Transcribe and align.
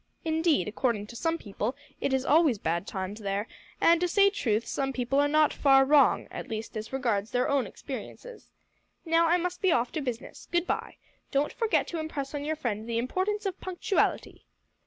Indeed, 0.25 0.67
according 0.67 1.05
to 1.05 1.15
some 1.15 1.37
people, 1.37 1.75
it 1.99 2.11
is 2.11 2.25
always 2.25 2.57
bad 2.57 2.87
times 2.87 3.19
there, 3.19 3.47
and, 3.79 4.01
to 4.01 4.07
say 4.07 4.31
truth, 4.31 4.65
some 4.65 4.91
people 4.93 5.19
are 5.19 5.27
not 5.27 5.53
far 5.53 5.85
wrong 5.85 6.27
at 6.31 6.49
least 6.49 6.75
as 6.75 6.91
regards 6.91 7.29
their 7.29 7.47
own 7.47 7.67
experiences. 7.67 8.49
Now, 9.05 9.27
I 9.27 9.37
must 9.37 9.61
be 9.61 9.71
off 9.71 9.91
to 9.91 10.01
business. 10.01 10.47
Good 10.51 10.65
bye. 10.65 10.97
Don't 11.29 11.53
forget 11.53 11.85
to 11.89 11.99
impress 11.99 12.33
on 12.33 12.43
your 12.43 12.55
friend 12.55 12.89
the 12.89 12.97
importance 12.97 13.45
of 13.45 13.61
punctuality." 13.61 14.47